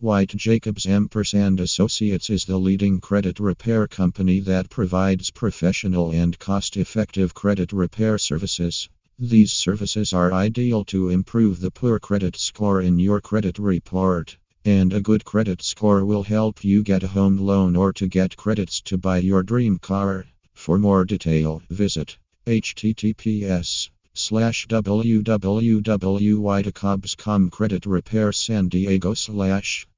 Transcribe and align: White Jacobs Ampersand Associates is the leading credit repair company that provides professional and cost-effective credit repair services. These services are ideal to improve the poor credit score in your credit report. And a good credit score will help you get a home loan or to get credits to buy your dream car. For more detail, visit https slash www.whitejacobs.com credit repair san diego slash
White 0.00 0.36
Jacobs 0.36 0.84
Ampersand 0.84 1.58
Associates 1.58 2.28
is 2.28 2.44
the 2.44 2.58
leading 2.58 3.00
credit 3.00 3.40
repair 3.40 3.88
company 3.88 4.40
that 4.40 4.68
provides 4.68 5.30
professional 5.30 6.10
and 6.10 6.38
cost-effective 6.38 7.32
credit 7.32 7.72
repair 7.72 8.18
services. 8.18 8.90
These 9.18 9.54
services 9.54 10.12
are 10.12 10.34
ideal 10.34 10.84
to 10.92 11.08
improve 11.08 11.60
the 11.60 11.70
poor 11.70 11.98
credit 11.98 12.36
score 12.36 12.82
in 12.82 12.98
your 12.98 13.22
credit 13.22 13.58
report. 13.58 14.36
And 14.66 14.92
a 14.92 15.00
good 15.00 15.24
credit 15.24 15.62
score 15.62 16.04
will 16.04 16.24
help 16.24 16.62
you 16.62 16.82
get 16.82 17.02
a 17.02 17.08
home 17.08 17.38
loan 17.38 17.74
or 17.74 17.94
to 17.94 18.06
get 18.06 18.36
credits 18.36 18.82
to 18.82 18.98
buy 18.98 19.16
your 19.16 19.42
dream 19.42 19.78
car. 19.78 20.26
For 20.52 20.78
more 20.78 21.06
detail, 21.06 21.62
visit 21.70 22.18
https 22.46 23.88
slash 24.16 24.66
www.whitejacobs.com 24.66 27.50
credit 27.50 27.86
repair 27.86 28.32
san 28.32 28.68
diego 28.68 29.14
slash 29.14 29.86